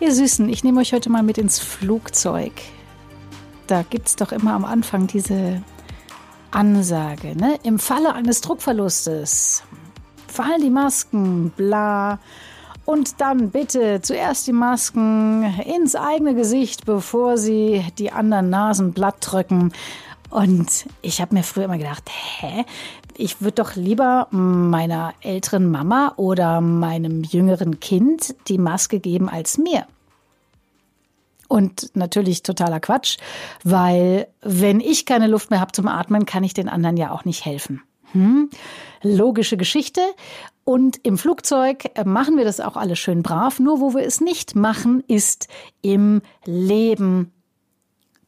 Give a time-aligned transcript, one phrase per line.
[0.00, 2.52] Ihr Süßen, ich nehme euch heute mal mit ins Flugzeug.
[3.66, 5.62] Da gibt es doch immer am Anfang diese
[6.50, 7.58] Ansage, ne?
[7.64, 9.62] Im Falle eines Druckverlustes
[10.26, 12.18] fallen die Masken, bla.
[12.86, 19.16] Und dann bitte zuerst die Masken ins eigene Gesicht, bevor sie die anderen Nasen blatt
[19.20, 19.70] drücken.
[20.30, 22.08] Und ich habe mir früher immer gedacht,
[22.38, 22.64] hä?
[23.20, 29.58] Ich würde doch lieber meiner älteren Mama oder meinem jüngeren Kind die Maske geben als
[29.58, 29.86] mir.
[31.46, 33.18] Und natürlich totaler Quatsch,
[33.62, 37.26] weil wenn ich keine Luft mehr habe zum Atmen, kann ich den anderen ja auch
[37.26, 37.82] nicht helfen.
[38.12, 38.48] Hm?
[39.02, 40.00] Logische Geschichte.
[40.64, 43.60] Und im Flugzeug machen wir das auch alles schön brav.
[43.60, 45.48] Nur wo wir es nicht machen, ist
[45.82, 47.32] im Leben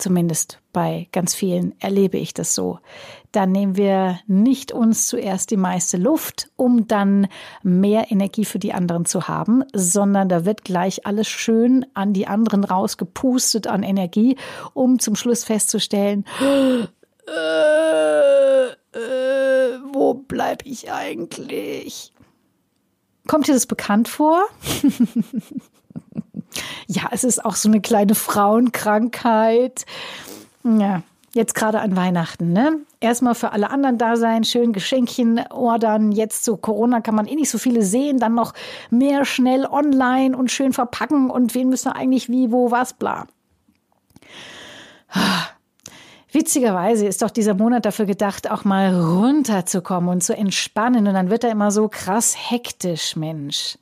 [0.03, 2.81] Zumindest bei ganz vielen erlebe ich das so.
[3.31, 7.29] Dann nehmen wir nicht uns zuerst die meiste Luft, um dann
[7.63, 12.27] mehr Energie für die anderen zu haben, sondern da wird gleich alles schön an die
[12.27, 14.37] anderen rausgepustet an Energie,
[14.75, 16.81] um zum Schluss festzustellen, äh,
[18.61, 22.13] äh, wo bleib ich eigentlich?
[23.29, 24.43] Kommt dir das bekannt vor?
[26.87, 29.85] Ja, es ist auch so eine kleine Frauenkrankheit.
[30.65, 31.03] Ja,
[31.35, 32.79] jetzt gerade an Weihnachten, ne?
[33.01, 36.13] Erstmal für alle anderen da sein, schön Geschenkchen ordern.
[36.13, 38.55] Jetzt zu Corona kann man eh nicht so viele sehen, dann noch
[38.91, 43.27] mehr schnell online und schön verpacken und wen müssen wir eigentlich wie, wo, was, bla.
[46.33, 51.07] Witzigerweise ist doch dieser Monat dafür gedacht, auch mal runterzukommen und zu entspannen.
[51.07, 53.77] Und dann wird er immer so krass hektisch, Mensch.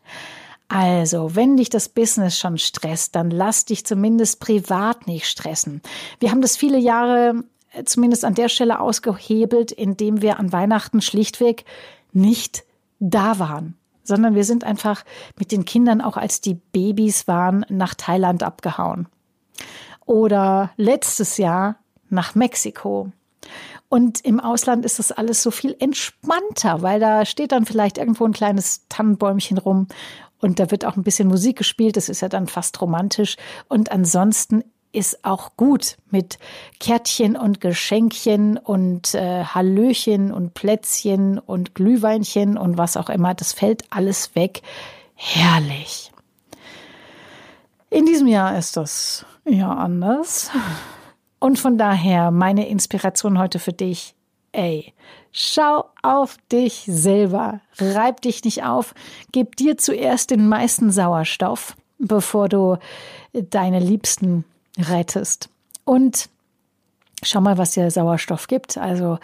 [0.72, 5.82] Also, wenn dich das Business schon stresst, dann lass dich zumindest privat nicht stressen.
[6.20, 7.42] Wir haben das viele Jahre
[7.72, 11.64] äh, zumindest an der Stelle ausgehebelt, indem wir an Weihnachten schlichtweg
[12.12, 12.62] nicht
[13.00, 15.04] da waren, sondern wir sind einfach
[15.36, 19.08] mit den Kindern, auch als die Babys waren, nach Thailand abgehauen.
[20.06, 23.10] Oder letztes Jahr nach Mexiko.
[23.88, 28.24] Und im Ausland ist das alles so viel entspannter, weil da steht dann vielleicht irgendwo
[28.24, 29.88] ein kleines Tannenbäumchen rum
[30.40, 33.36] und da wird auch ein bisschen Musik gespielt, das ist ja dann fast romantisch.
[33.68, 36.38] Und ansonsten ist auch gut mit
[36.80, 43.34] Kärtchen und Geschenkchen und äh, Hallöchen und Plätzchen und Glühweinchen und was auch immer.
[43.34, 44.62] Das fällt alles weg.
[45.14, 46.10] Herrlich.
[47.90, 50.50] In diesem Jahr ist das ja anders.
[51.38, 54.14] Und von daher meine Inspiration heute für dich.
[54.52, 54.92] Ey,
[55.32, 57.60] schau auf dich selber.
[57.78, 58.94] Reib dich nicht auf.
[59.32, 62.78] Gib dir zuerst den meisten Sauerstoff, bevor du
[63.32, 64.44] deine Liebsten
[64.78, 65.48] rettest.
[65.84, 66.28] Und
[67.22, 68.78] schau mal, was dir Sauerstoff gibt.
[68.78, 69.18] Also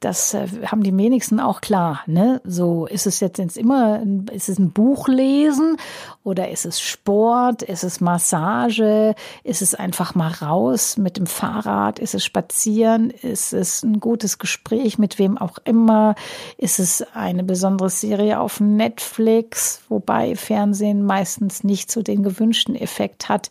[0.00, 2.02] das äh, haben die wenigsten auch klar.
[2.06, 2.40] Ne?
[2.44, 4.00] So ist es jetzt immer,
[4.32, 5.76] ist es ein Buch lesen
[6.22, 11.98] oder ist es Sport, ist es Massage, ist es einfach mal raus mit dem Fahrrad,
[11.98, 16.14] ist es spazieren, ist es ein gutes Gespräch mit wem auch immer,
[16.58, 23.28] ist es eine besondere Serie auf Netflix, wobei Fernsehen meistens nicht so den gewünschten Effekt
[23.28, 23.50] hat.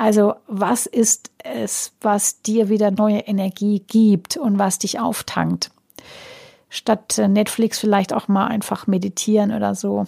[0.00, 5.70] Also was ist es, was dir wieder neue Energie gibt und was dich auftankt?
[6.70, 10.06] statt äh, Netflix vielleicht auch mal einfach meditieren oder so.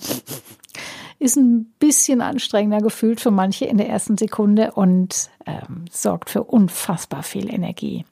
[1.19, 6.45] Ist ein bisschen anstrengender gefühlt für manche in der ersten Sekunde und ähm, sorgt für
[6.45, 8.05] unfassbar viel Energie.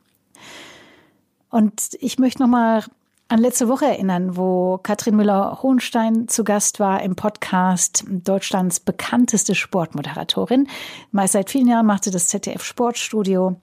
[1.48, 2.84] Und ich möchte noch mal
[3.30, 10.66] an letzte Woche erinnern, wo Katrin Müller-Hohenstein zu Gast war im Podcast Deutschlands bekannteste Sportmoderatorin.
[11.12, 13.60] Meist seit vielen Jahren macht sie das ZDF Sportstudio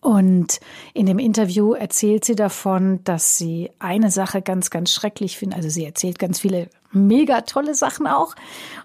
[0.00, 0.60] und
[0.94, 5.56] in dem Interview erzählt sie davon, dass sie eine Sache ganz, ganz schrecklich findet.
[5.56, 8.36] Also sie erzählt ganz viele mega tolle Sachen auch.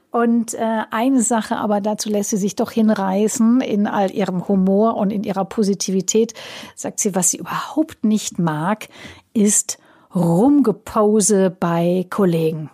[0.10, 4.98] Und äh, eine Sache, aber dazu lässt sie sich doch hinreißen in all ihrem Humor
[4.98, 6.34] und in ihrer Positivität,
[6.76, 8.88] sagt sie, was sie überhaupt nicht mag,
[9.34, 9.78] ist
[10.14, 12.70] Rumgepose bei Kollegen.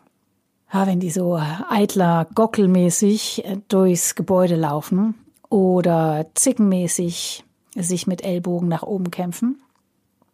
[0.73, 1.39] Ja, wenn die so
[1.69, 5.15] eitler, gockelmäßig äh, durchs Gebäude laufen
[5.49, 7.45] oder zickenmäßig
[7.75, 9.61] sich mit Ellbogen nach oben kämpfen.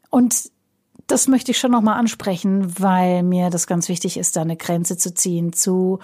[0.10, 0.52] Und
[1.08, 4.98] das möchte ich schon nochmal ansprechen, weil mir das ganz wichtig ist, da eine Grenze
[4.98, 6.00] zu ziehen zu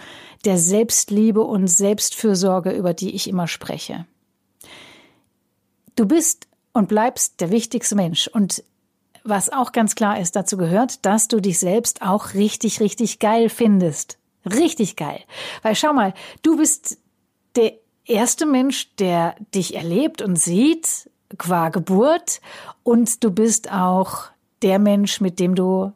[0.45, 4.05] der Selbstliebe und Selbstfürsorge, über die ich immer spreche.
[5.95, 8.27] Du bist und bleibst der wichtigste Mensch.
[8.27, 8.63] Und
[9.23, 13.49] was auch ganz klar ist, dazu gehört, dass du dich selbst auch richtig, richtig geil
[13.49, 14.17] findest.
[14.45, 15.21] Richtig geil.
[15.61, 16.97] Weil schau mal, du bist
[17.55, 17.73] der
[18.05, 22.41] erste Mensch, der dich erlebt und sieht qua Geburt
[22.83, 24.25] und du bist auch
[24.61, 25.93] der Mensch, mit dem du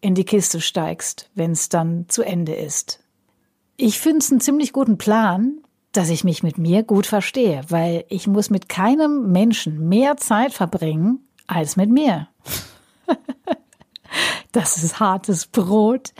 [0.00, 3.00] in die Kiste steigst, wenn es dann zu Ende ist.
[3.76, 5.60] Ich finde es einen ziemlich guten Plan,
[5.92, 10.52] dass ich mich mit mir gut verstehe, weil ich muss mit keinem Menschen mehr Zeit
[10.52, 12.28] verbringen als mit mir.
[14.52, 16.12] das ist hartes Brot.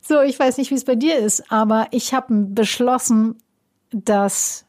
[0.00, 3.36] So, ich weiß nicht, wie es bei dir ist, aber ich habe beschlossen,
[3.90, 4.64] dass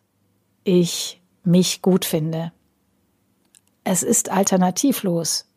[0.63, 2.51] ich mich gut finde.
[3.83, 5.49] Es ist alternativlos.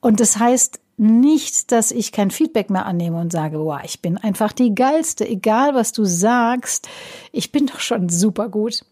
[0.00, 4.18] Und das heißt nicht, dass ich kein Feedback mehr annehme und sage, wow, ich bin
[4.18, 6.88] einfach die geilste, egal was du sagst,
[7.32, 8.84] ich bin doch schon super gut.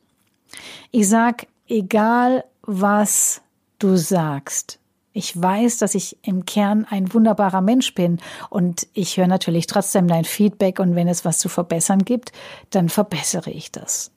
[0.91, 3.43] Ich sag, egal was
[3.85, 4.79] du sagst,
[5.13, 10.09] ich weiß, dass ich im Kern ein wunderbarer Mensch bin und ich höre natürlich trotzdem
[10.09, 12.33] dein Feedback und wenn es was zu verbessern gibt,
[12.71, 14.11] dann verbessere ich das.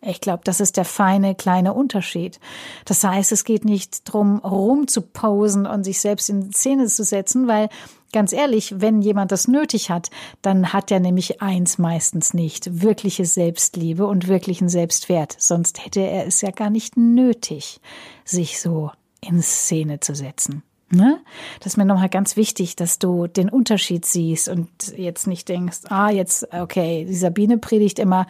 [0.00, 2.40] Ich glaube, das ist der feine kleine Unterschied.
[2.86, 7.68] Das heißt, es geht nicht drum, rumzuposen und sich selbst in Szene zu setzen, weil
[8.12, 10.10] ganz ehrlich, wenn jemand das nötig hat,
[10.42, 15.36] dann hat er nämlich eins meistens nicht, wirkliche Selbstliebe und wirklichen Selbstwert.
[15.38, 17.80] Sonst hätte er es ja gar nicht nötig,
[18.24, 18.90] sich so
[19.24, 20.62] in Szene zu setzen.
[20.90, 21.20] Ne?
[21.60, 25.80] Das ist mir nochmal ganz wichtig, dass du den Unterschied siehst und jetzt nicht denkst,
[25.88, 28.26] ah, jetzt, okay, die Sabine predigt immer,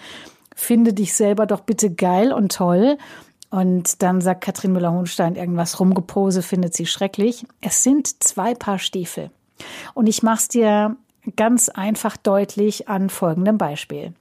[0.55, 2.99] finde dich selber doch bitte geil und toll.
[3.51, 7.45] Und dann sagt Katrin Müller-Hohenstein irgendwas rumgepose, findet sie schrecklich.
[7.61, 9.31] Es sind zwei Paar Stiefel.
[9.93, 10.97] Und ich mache es dir
[11.37, 14.15] ganz einfach deutlich an folgendem Beispiel.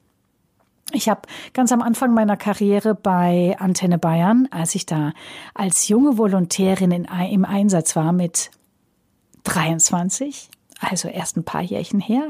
[0.93, 1.21] Ich habe
[1.53, 5.13] ganz am Anfang meiner Karriere bei Antenne Bayern, als ich da
[5.53, 8.51] als junge Volontärin in, im Einsatz war mit
[9.43, 10.49] 23,
[10.79, 12.29] also erst ein paar Jährchen her,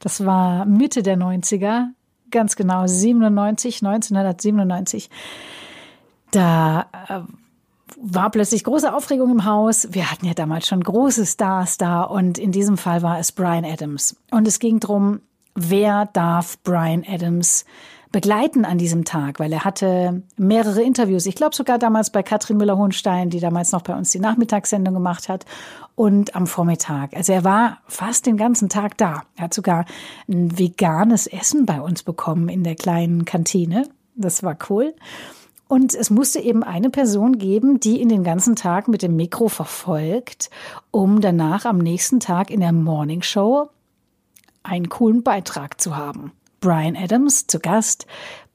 [0.00, 1.88] das war Mitte der 90er,
[2.30, 5.10] ganz genau 97, 1997.
[6.30, 7.20] Da äh,
[8.00, 9.88] war plötzlich große Aufregung im Haus.
[9.90, 13.64] Wir hatten ja damals schon große Stars da und in diesem Fall war es Brian
[13.64, 14.16] Adams.
[14.30, 15.20] Und es ging darum,
[15.58, 17.64] wer darf Brian Adams
[18.10, 21.26] begleiten an diesem Tag, weil er hatte mehrere Interviews.
[21.26, 25.28] Ich glaube sogar damals bei Katrin Müller-Hohenstein, die damals noch bei uns die Nachmittagssendung gemacht
[25.28, 25.44] hat
[25.94, 27.14] und am Vormittag.
[27.14, 29.24] Also er war fast den ganzen Tag da.
[29.36, 29.84] Er hat sogar
[30.26, 33.88] ein veganes Essen bei uns bekommen in der kleinen Kantine.
[34.14, 34.94] Das war cool.
[35.66, 39.48] Und es musste eben eine Person geben, die ihn den ganzen Tag mit dem Mikro
[39.48, 40.48] verfolgt,
[40.90, 43.68] um danach am nächsten Tag in der Morning Show
[44.62, 46.32] einen coolen Beitrag zu haben.
[46.60, 48.06] Brian Adams zu Gast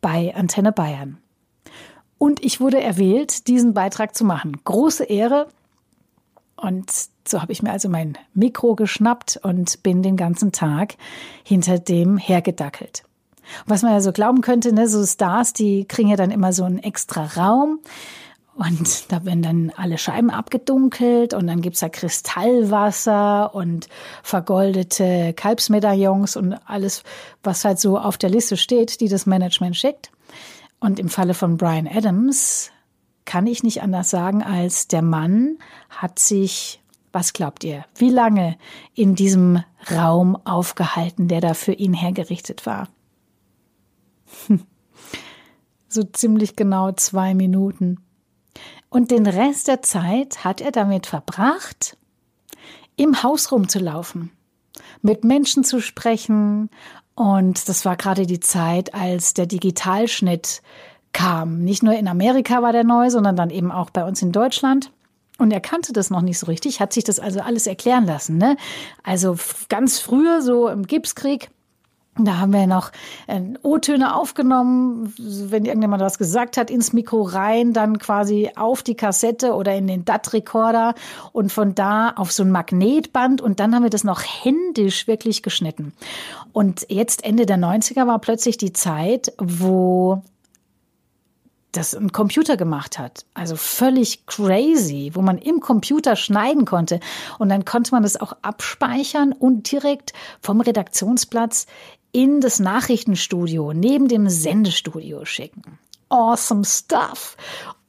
[0.02, 1.18] bei Antenne Bayern.
[2.18, 4.58] Und ich wurde erwählt, diesen Beitrag zu machen.
[4.64, 5.48] Große Ehre.
[6.56, 6.92] Und
[7.28, 10.96] so habe ich mir also mein Mikro geschnappt und bin den ganzen Tag
[11.44, 13.04] hinter dem hergedackelt.
[13.66, 16.64] Was man ja so glauben könnte, ne, so Stars, die kriegen ja dann immer so
[16.64, 17.80] einen extra Raum.
[18.56, 23.88] Und da werden dann alle Scheiben abgedunkelt und dann gibt's da Kristallwasser und
[24.22, 27.04] vergoldete Kalbsmedaillons und alles,
[27.42, 30.12] was halt so auf der Liste steht, die das Management schickt.
[30.80, 32.72] Und im Falle von Brian Adams
[33.26, 35.58] kann ich nicht anders sagen, als der Mann
[35.90, 36.82] hat sich,
[37.12, 38.58] was glaubt ihr, wie lange
[38.94, 42.88] in diesem Raum aufgehalten, der da für ihn hergerichtet war?
[45.88, 47.98] so ziemlich genau zwei Minuten.
[48.94, 51.98] Und den Rest der Zeit hat er damit verbracht,
[52.96, 54.30] im Haus rumzulaufen,
[55.02, 56.70] mit Menschen zu sprechen.
[57.16, 60.62] Und das war gerade die Zeit, als der Digitalschnitt
[61.12, 61.64] kam.
[61.64, 64.92] Nicht nur in Amerika war der neu, sondern dann eben auch bei uns in Deutschland.
[65.40, 68.38] Und er kannte das noch nicht so richtig, hat sich das also alles erklären lassen.
[68.38, 68.58] Ne?
[69.02, 69.38] Also
[69.70, 71.50] ganz früher, so im Gipskrieg,
[72.16, 72.92] da haben wir noch
[73.26, 78.96] äh, O-Töne aufgenommen, wenn irgendjemand was gesagt hat, ins Mikro rein, dann quasi auf die
[78.96, 80.94] Kassette oder in den DAT-Rekorder
[81.32, 85.42] und von da auf so ein Magnetband und dann haben wir das noch händisch wirklich
[85.42, 85.94] geschnitten.
[86.52, 90.22] Und jetzt Ende der 90er war plötzlich die Zeit, wo
[91.74, 93.26] das ein Computer gemacht hat.
[93.34, 97.00] Also völlig crazy, wo man im Computer schneiden konnte.
[97.40, 101.66] Und dann konnte man das auch abspeichern und direkt vom Redaktionsplatz
[102.14, 105.80] in das Nachrichtenstudio neben dem Sendestudio schicken.
[106.08, 107.36] Awesome stuff.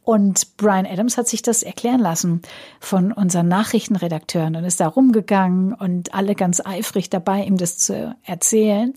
[0.02, 2.42] Und Brian Adams hat sich das erklären lassen
[2.80, 8.14] von unseren Nachrichtenredakteuren und ist da rumgegangen und alle ganz eifrig dabei, ihm das zu
[8.22, 8.94] erzählen.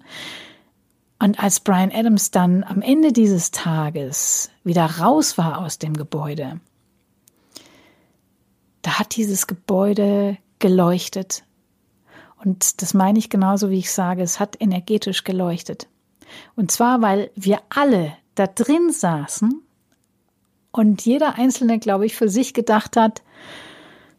[1.19, 6.59] Und als Brian Adams dann am Ende dieses Tages wieder raus war aus dem Gebäude,
[8.81, 11.43] da hat dieses Gebäude geleuchtet.
[12.43, 15.87] Und das meine ich genauso, wie ich sage, es hat energetisch geleuchtet.
[16.55, 19.61] Und zwar, weil wir alle da drin saßen
[20.71, 23.23] und jeder Einzelne, glaube ich, für sich gedacht hat,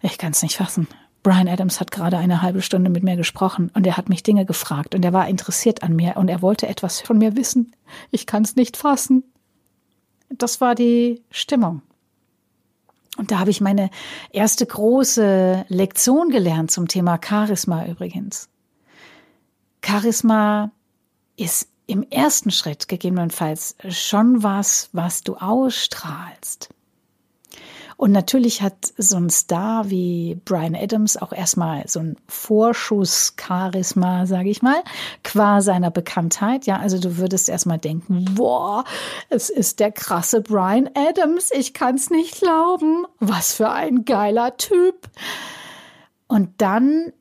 [0.02, 0.88] ich kann es nicht fassen.
[1.22, 4.46] Brian Adams hat gerade eine halbe Stunde mit mir gesprochen und er hat mich Dinge
[4.46, 7.72] gefragt und er war interessiert an mir und er wollte etwas von mir wissen.
[8.10, 9.24] Ich kann es nicht fassen.
[10.30, 11.82] Das war die Stimmung.
[13.18, 13.90] Und da habe ich meine
[14.30, 18.48] erste große Lektion gelernt zum Thema Charisma übrigens.
[19.84, 20.70] Charisma
[21.36, 26.70] ist im ersten Schritt gegebenenfalls schon was, was du ausstrahlst.
[27.98, 34.50] Und natürlich hat so ein Star wie Brian Adams auch erstmal so ein Vorschuss-Charisma, sage
[34.50, 34.84] ich mal,
[35.24, 36.64] qua seiner Bekanntheit.
[36.64, 38.84] Ja, also du würdest erstmal denken, boah,
[39.30, 41.50] es ist der krasse Brian Adams.
[41.52, 43.04] Ich kann's nicht glauben.
[43.18, 45.10] Was für ein geiler Typ.
[46.28, 47.12] Und dann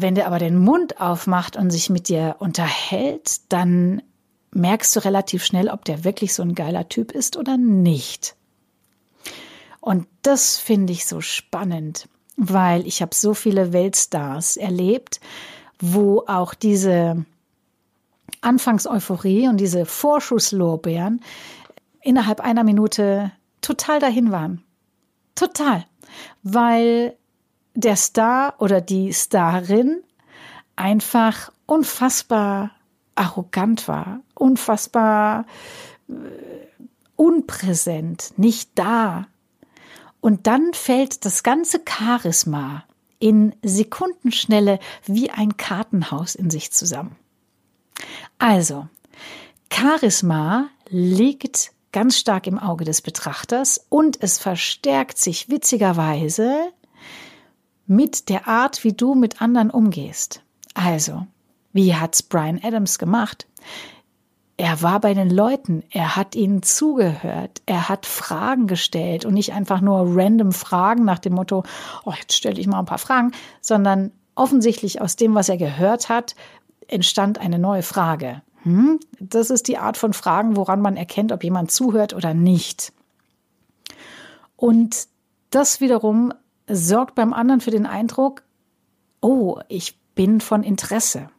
[0.00, 4.00] wenn der aber den Mund aufmacht und sich mit dir unterhält, dann
[4.52, 8.36] merkst du relativ schnell, ob der wirklich so ein geiler Typ ist oder nicht.
[9.80, 15.20] Und das finde ich so spannend, weil ich habe so viele Weltstars erlebt,
[15.80, 17.24] wo auch diese
[18.40, 21.22] Anfangseuphorie und diese Vorschusslorbeeren
[22.02, 24.62] innerhalb einer Minute total dahin waren.
[25.34, 25.84] Total.
[26.42, 27.16] Weil
[27.74, 30.02] der Star oder die Starin
[30.76, 32.72] einfach unfassbar
[33.14, 35.44] arrogant war, unfassbar
[36.08, 36.12] äh,
[37.16, 39.26] unpräsent, nicht da,
[40.20, 42.84] und dann fällt das ganze Charisma
[43.18, 47.16] in Sekundenschnelle wie ein Kartenhaus in sich zusammen.
[48.38, 48.88] Also,
[49.72, 56.70] Charisma liegt ganz stark im Auge des Betrachters und es verstärkt sich witzigerweise
[57.86, 60.42] mit der Art, wie du mit anderen umgehst.
[60.74, 61.26] Also,
[61.72, 63.46] wie hat's Brian Adams gemacht?
[64.58, 69.52] Er war bei den Leuten, er hat ihnen zugehört, er hat Fragen gestellt und nicht
[69.52, 71.62] einfach nur random Fragen nach dem Motto,
[72.04, 76.08] oh, jetzt stelle ich mal ein paar Fragen, sondern offensichtlich aus dem, was er gehört
[76.08, 76.34] hat,
[76.88, 78.42] entstand eine neue Frage.
[78.64, 78.98] Hm?
[79.20, 82.92] Das ist die Art von Fragen, woran man erkennt, ob jemand zuhört oder nicht.
[84.56, 85.06] Und
[85.50, 86.34] das wiederum
[86.68, 88.42] sorgt beim anderen für den Eindruck,
[89.20, 91.30] oh, ich bin von Interesse.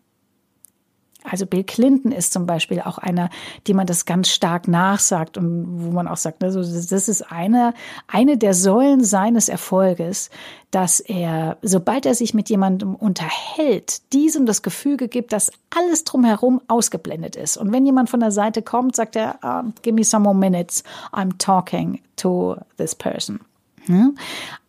[1.30, 3.30] Also Bill Clinton ist zum Beispiel auch einer,
[3.68, 7.74] dem man das ganz stark nachsagt und wo man auch sagt, also das ist eine,
[8.08, 10.30] eine der Säulen seines Erfolges,
[10.72, 16.62] dass er, sobald er sich mit jemandem unterhält, diesem das Gefühl gibt, dass alles drumherum
[16.68, 17.58] ausgeblendet ist.
[17.58, 20.84] Und wenn jemand von der Seite kommt, sagt er, uh, give me some more minutes,
[21.12, 23.40] I'm talking to this person.
[23.86, 24.18] Hm?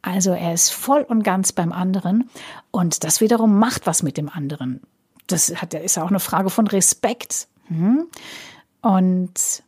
[0.03, 2.31] Also er ist voll und ganz beim anderen
[2.71, 4.81] und das wiederum macht was mit dem anderen
[5.33, 7.49] das hat, ist auch eine Frage von Respekt.
[7.69, 8.07] Mhm.
[8.83, 9.63] Und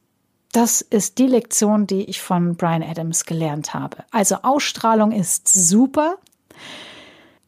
[0.53, 4.05] das ist die Lektion, die ich von Brian Adams gelernt habe.
[4.11, 6.17] Also Ausstrahlung ist super,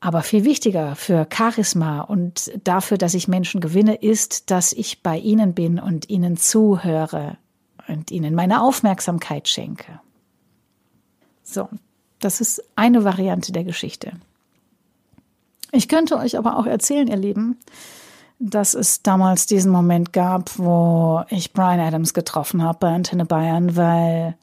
[0.00, 5.18] aber viel wichtiger für Charisma und dafür, dass ich Menschen gewinne, ist, dass ich bei
[5.18, 7.36] ihnen bin und ihnen zuhöre
[7.88, 10.00] und ihnen meine Aufmerksamkeit schenke.
[11.42, 11.68] So,
[12.20, 14.12] das ist eine Variante der Geschichte.
[15.72, 17.58] Ich könnte euch aber auch erzählen, ihr Lieben,
[18.38, 23.76] dass es damals diesen Moment gab, wo ich Brian Adams getroffen habe bei Antenne Bayern,
[23.76, 24.36] weil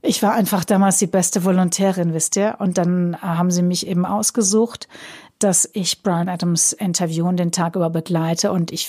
[0.00, 2.56] ich war einfach damals die beste Volontärin, wisst ihr?
[2.58, 4.88] Und dann haben sie mich eben ausgesucht,
[5.38, 8.88] dass ich Brian Adams interviewen den Tag über begleite und ich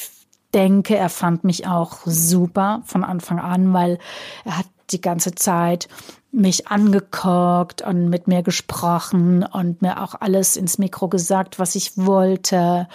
[0.54, 4.00] denke, er fand mich auch super von Anfang an, weil
[4.46, 5.88] er hat die ganze Zeit
[6.32, 11.98] mich angeguckt und mit mir gesprochen und mir auch alles ins Mikro gesagt, was ich
[11.98, 12.88] wollte.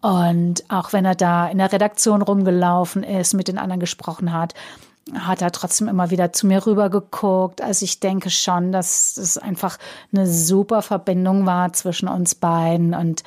[0.00, 4.54] Und auch wenn er da in der Redaktion rumgelaufen ist, mit den anderen gesprochen hat,
[5.14, 7.62] hat er trotzdem immer wieder zu mir rüber geguckt.
[7.62, 9.78] Also ich denke schon, dass es einfach
[10.12, 13.24] eine super Verbindung war zwischen uns beiden und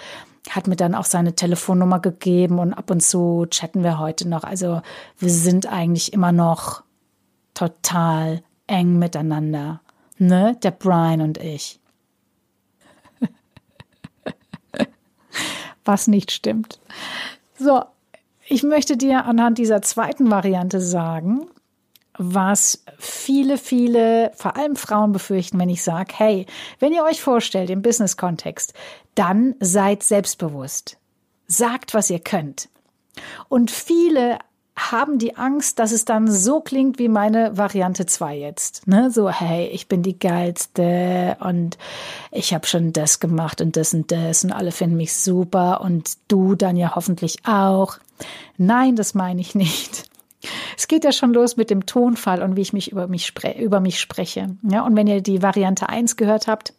[0.50, 4.44] hat mir dann auch seine Telefonnummer gegeben und ab und zu chatten wir heute noch.
[4.44, 4.82] Also
[5.18, 6.84] wir sind eigentlich immer noch
[7.54, 9.82] total eng miteinander.
[10.18, 10.58] Ne?
[10.64, 11.81] Der Brian und ich.
[15.86, 16.80] Was nicht stimmt.
[17.58, 17.84] So,
[18.48, 21.48] ich möchte dir anhand dieser zweiten Variante sagen,
[22.18, 26.46] was viele, viele, vor allem Frauen befürchten, wenn ich sage, hey,
[26.80, 28.74] wenn ihr euch vorstellt im Business-Kontext,
[29.16, 30.98] dann seid selbstbewusst.
[31.48, 32.70] Sagt, was ihr könnt.
[33.50, 34.40] Und viele
[34.76, 38.88] haben die Angst, dass es dann so klingt wie meine Variante 2 jetzt.
[38.88, 39.12] Ne?
[39.12, 41.78] So, hey, ich bin die geilste und
[42.32, 46.14] ich habe schon das gemacht und das und das und alle finden mich super und
[46.28, 47.98] du dann ja hoffentlich auch.
[48.58, 50.10] Nein, das meine ich nicht.
[50.78, 53.54] Es geht ja schon los mit dem Tonfall und wie ich mich über mich, spre
[53.60, 54.56] über mich spreche.
[54.64, 56.74] Ja, und wenn ihr die Variante 1 gehört habt,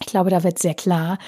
[0.00, 1.18] ich glaube, da wird sehr klar,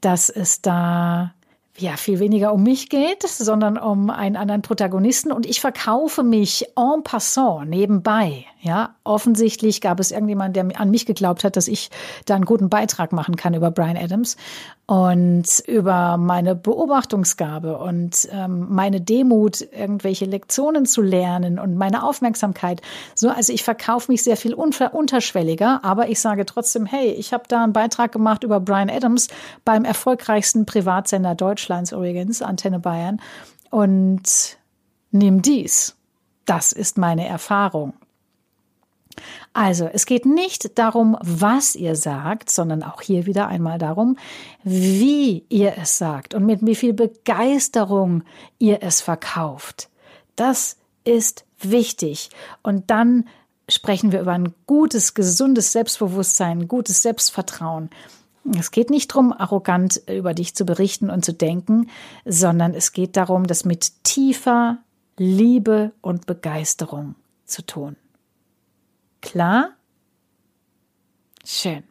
[0.00, 1.32] dass es da
[1.80, 6.66] ja viel weniger um mich geht, sondern um einen anderen Protagonisten und ich verkaufe mich
[6.76, 8.44] en passant nebenbei.
[8.60, 11.90] Ja, offensichtlich gab es irgendjemand, der an mich geglaubt hat, dass ich
[12.26, 14.36] da einen guten Beitrag machen kann über Brian Adams
[14.90, 22.82] und über meine Beobachtungsgabe und ähm, meine Demut, irgendwelche Lektionen zu lernen und meine Aufmerksamkeit.
[23.14, 27.44] So, also ich verkaufe mich sehr viel unterschwelliger, aber ich sage trotzdem, hey, ich habe
[27.46, 29.28] da einen Beitrag gemacht über Brian Adams
[29.64, 33.20] beim erfolgreichsten Privatsender Deutschlands übrigens, Antenne Bayern
[33.70, 34.58] und
[35.12, 35.94] nimm dies.
[36.46, 37.92] Das ist meine Erfahrung.
[39.52, 44.16] Also, es geht nicht darum, was ihr sagt, sondern auch hier wieder einmal darum,
[44.62, 48.22] wie ihr es sagt und mit wie viel Begeisterung
[48.58, 49.88] ihr es verkauft.
[50.36, 52.30] Das ist wichtig.
[52.62, 53.28] Und dann
[53.68, 57.90] sprechen wir über ein gutes, gesundes Selbstbewusstsein, gutes Selbstvertrauen.
[58.58, 61.88] Es geht nicht darum, arrogant über dich zu berichten und zu denken,
[62.24, 64.78] sondern es geht darum, das mit tiefer
[65.16, 67.96] Liebe und Begeisterung zu tun.
[69.20, 69.70] Klar?
[71.44, 71.82] Schön.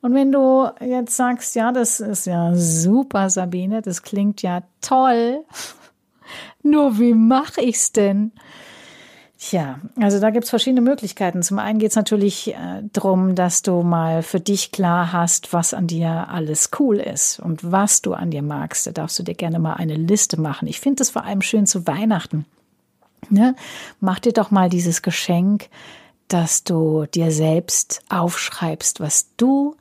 [0.00, 5.44] Und wenn du jetzt sagst, ja, das ist ja super, Sabine, das klingt ja toll.
[6.62, 8.32] Nur wie mache ich's denn?
[9.38, 11.42] Tja, also da gibt's verschiedene Möglichkeiten.
[11.42, 15.86] Zum einen geht's natürlich äh, darum, dass du mal für dich klar hast, was an
[15.86, 18.86] dir alles cool ist und was du an dir magst.
[18.86, 20.68] Da darfst du dir gerne mal eine Liste machen.
[20.68, 22.46] Ich finde es vor allem schön zu Weihnachten.
[23.28, 23.54] Ne?
[24.00, 25.68] Mach dir doch mal dieses Geschenk,
[26.28, 29.76] dass du dir selbst aufschreibst, was du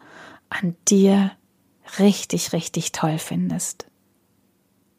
[0.50, 1.32] an dir
[2.00, 3.88] richtig, richtig toll findest.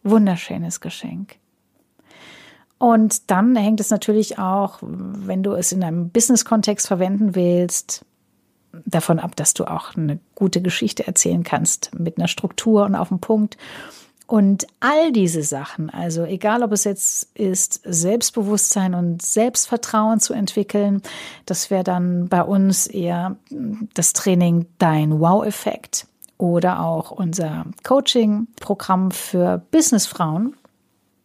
[0.02, 1.36] Wunderschönes Geschenk.
[2.78, 8.04] Und dann hängt es natürlich auch, wenn du es in einem Business-Kontext verwenden willst,
[8.84, 13.08] davon ab, dass du auch eine gute Geschichte erzählen kannst mit einer Struktur und auf
[13.08, 13.56] den Punkt.
[14.26, 21.00] Und all diese Sachen, also egal ob es jetzt ist, Selbstbewusstsein und Selbstvertrauen zu entwickeln,
[21.46, 23.36] das wäre dann bei uns eher
[23.94, 26.08] das Training Dein Wow-Effekt
[26.38, 30.56] oder auch unser Coaching-Programm für Businessfrauen,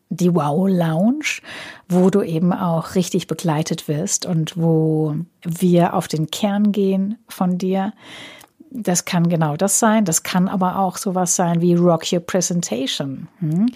[0.09, 1.41] die Wow Lounge,
[1.89, 7.57] wo du eben auch richtig begleitet wirst und wo wir auf den Kern gehen von
[7.57, 7.93] dir
[8.71, 10.05] das kann genau das sein.
[10.05, 13.67] Das kann aber auch sowas sein wie Rock Your Presentation, hm?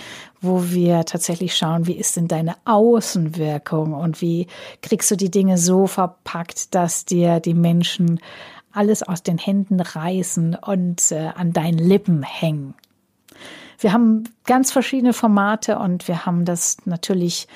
[0.41, 4.47] wo wir tatsächlich schauen, wie ist denn deine Außenwirkung und wie
[4.81, 8.21] kriegst du die Dinge so verpackt, dass dir die Menschen
[8.71, 12.73] alles aus den Händen reißen und äh, an deinen Lippen hängen.
[13.79, 17.47] Wir haben ganz verschiedene Formate und wir haben das natürlich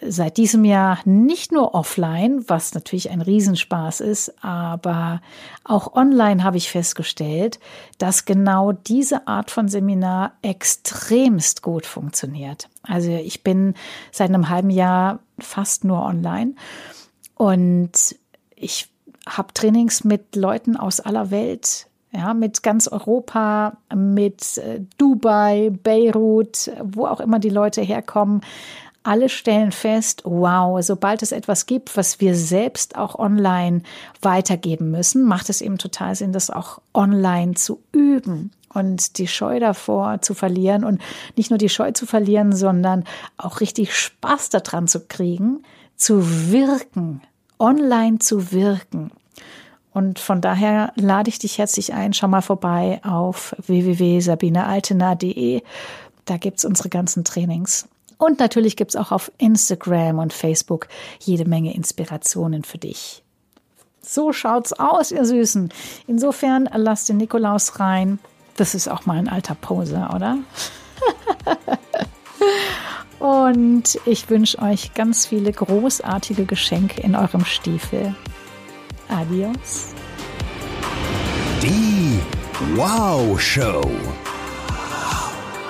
[0.00, 5.20] seit diesem Jahr nicht nur offline, was natürlich ein Riesenspaß ist, aber
[5.64, 7.58] auch online habe ich festgestellt,
[7.98, 12.68] dass genau diese Art von Seminar extremst gut funktioniert.
[12.82, 13.74] Also ich bin
[14.12, 16.54] seit einem halben Jahr fast nur online
[17.34, 18.16] und
[18.54, 18.88] ich
[19.28, 26.70] habe Trainings mit Leuten aus aller Welt, ja, mit ganz Europa, mit äh, Dubai, Beirut,
[26.82, 28.40] wo auch immer die Leute herkommen
[29.08, 33.82] alle stellen fest, wow, sobald es etwas gibt, was wir selbst auch online
[34.20, 39.60] weitergeben müssen, macht es eben total Sinn, das auch online zu üben und die Scheu
[39.60, 41.00] davor zu verlieren und
[41.36, 43.04] nicht nur die Scheu zu verlieren, sondern
[43.38, 45.62] auch richtig Spaß daran zu kriegen,
[45.96, 47.22] zu wirken,
[47.58, 49.10] online zu wirken.
[49.94, 55.62] Und von daher lade ich dich herzlich ein, schau mal vorbei auf www.sabinealtener.de.
[56.26, 57.88] Da gibt es unsere ganzen Trainings.
[58.18, 60.88] Und natürlich gibt es auch auf Instagram und Facebook
[61.20, 63.22] jede Menge Inspirationen für dich.
[64.02, 65.72] So schaut's aus, ihr Süßen.
[66.06, 68.18] Insofern lasst den Nikolaus rein.
[68.56, 70.38] Das ist auch mal ein alter Poser, oder?
[73.18, 78.14] Und ich wünsche euch ganz viele großartige Geschenke in eurem Stiefel.
[79.08, 79.88] Adios.
[81.62, 82.20] Die
[82.76, 83.82] Wow Show.